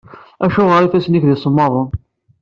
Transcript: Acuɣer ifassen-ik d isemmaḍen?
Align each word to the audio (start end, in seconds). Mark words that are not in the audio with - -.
Acuɣer 0.45 0.81
ifassen-ik 0.83 1.25
d 1.25 1.29
isemmaḍen? 1.35 1.89